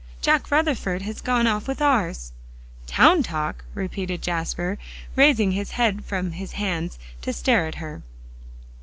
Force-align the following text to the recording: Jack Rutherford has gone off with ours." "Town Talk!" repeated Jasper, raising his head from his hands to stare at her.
Jack 0.19 0.49
Rutherford 0.49 1.03
has 1.03 1.21
gone 1.21 1.45
off 1.45 1.67
with 1.67 1.79
ours." 1.79 2.31
"Town 2.87 3.21
Talk!" 3.21 3.63
repeated 3.75 4.23
Jasper, 4.23 4.79
raising 5.15 5.51
his 5.51 5.69
head 5.77 6.03
from 6.05 6.31
his 6.31 6.53
hands 6.53 6.97
to 7.21 7.31
stare 7.31 7.67
at 7.67 7.75
her. 7.75 8.01